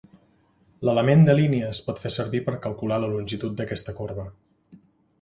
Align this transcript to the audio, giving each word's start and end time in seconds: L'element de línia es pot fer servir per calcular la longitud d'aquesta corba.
L'element 0.89 1.21
de 1.27 1.35
línia 1.41 1.69
es 1.75 1.83
pot 1.89 2.03
fer 2.05 2.13
servir 2.17 2.43
per 2.49 2.57
calcular 2.67 3.01
la 3.07 3.13
longitud 3.15 3.57
d'aquesta 3.61 3.99
corba. 4.03 4.31